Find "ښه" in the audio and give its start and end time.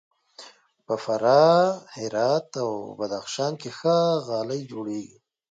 3.77-3.95